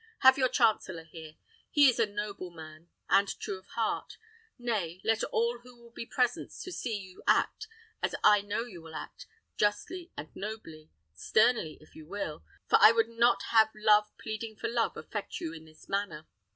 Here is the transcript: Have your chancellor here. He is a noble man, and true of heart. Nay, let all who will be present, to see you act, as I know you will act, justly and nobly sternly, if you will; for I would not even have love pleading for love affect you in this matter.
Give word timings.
Have 0.21 0.35
your 0.35 0.49
chancellor 0.49 1.03
here. 1.03 1.35
He 1.69 1.87
is 1.87 1.99
a 1.99 2.07
noble 2.07 2.49
man, 2.49 2.89
and 3.07 3.27
true 3.39 3.59
of 3.59 3.67
heart. 3.75 4.17
Nay, 4.57 4.99
let 5.03 5.23
all 5.25 5.59
who 5.59 5.79
will 5.79 5.91
be 5.91 6.07
present, 6.07 6.49
to 6.63 6.71
see 6.71 6.97
you 6.97 7.21
act, 7.27 7.67
as 8.01 8.15
I 8.23 8.41
know 8.41 8.63
you 8.65 8.81
will 8.81 8.95
act, 8.95 9.27
justly 9.57 10.11
and 10.17 10.35
nobly 10.35 10.89
sternly, 11.13 11.77
if 11.81 11.93
you 11.95 12.07
will; 12.07 12.43
for 12.67 12.79
I 12.81 12.91
would 12.91 13.09
not 13.09 13.43
even 13.43 13.55
have 13.59 13.69
love 13.75 14.07
pleading 14.17 14.55
for 14.55 14.69
love 14.69 14.97
affect 14.97 15.39
you 15.39 15.53
in 15.53 15.65
this 15.65 15.87
matter. 15.87 16.25